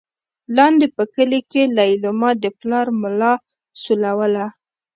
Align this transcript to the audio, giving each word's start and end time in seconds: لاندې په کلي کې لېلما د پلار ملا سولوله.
لاندې 0.57 0.87
په 0.95 1.03
کلي 1.13 1.41
کې 1.51 1.63
لېلما 1.77 2.31
د 2.43 2.45
پلار 2.59 2.87
ملا 3.01 3.33
سولوله. 3.81 4.45